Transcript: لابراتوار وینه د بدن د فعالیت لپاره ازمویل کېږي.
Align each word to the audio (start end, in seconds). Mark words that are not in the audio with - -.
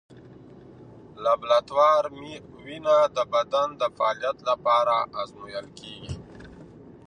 لابراتوار 1.23 2.03
وینه 2.65 2.95
د 3.15 3.17
بدن 3.33 3.67
د 3.81 3.83
فعالیت 3.97 4.37
لپاره 4.49 4.95
ازمویل 5.21 5.67
کېږي. 5.79 6.15